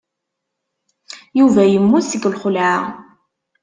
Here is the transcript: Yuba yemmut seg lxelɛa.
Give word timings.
Yuba 1.39 1.61
yemmut 1.65 2.05
seg 2.07 2.23
lxelɛa. 2.33 2.77